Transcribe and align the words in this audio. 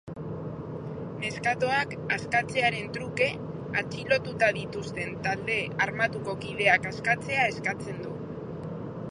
Neskatoak 1.23 1.93
askatzearen 2.15 2.89
truke 2.95 3.27
atxilotuta 3.83 4.49
dituzten 4.57 5.15
talde 5.29 5.59
armatuko 5.87 6.37
kideak 6.47 6.91
askatzea 6.95 7.47
eskatzen 7.53 8.03
du. 8.09 8.19